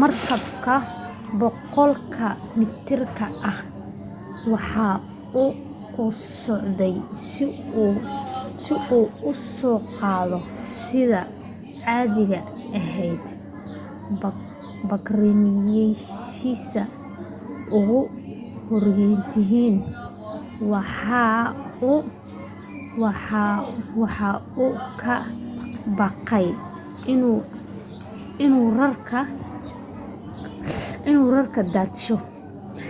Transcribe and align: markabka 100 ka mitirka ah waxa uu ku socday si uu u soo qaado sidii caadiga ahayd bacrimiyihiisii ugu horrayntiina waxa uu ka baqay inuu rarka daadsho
markabka 0.00 0.74
100 1.42 2.10
ka 2.18 2.28
mitirka 2.58 3.26
ah 3.50 3.58
waxa 4.52 4.88
uu 5.42 5.52
ku 5.94 6.04
socday 6.38 6.94
si 7.26 7.44
uu 7.84 7.96
u 9.28 9.30
soo 9.54 9.78
qaado 9.98 10.38
sidii 10.72 11.30
caadiga 11.80 12.40
ahayd 12.78 13.24
bacrimiyihiisii 14.88 16.86
ugu 17.76 17.98
horrayntiina 18.68 19.86
waxa 23.02 23.44
uu 24.62 24.72
ka 25.00 25.14
baqay 25.98 26.46
inuu 28.44 28.68
rarka 31.34 31.60
daadsho 31.74 32.16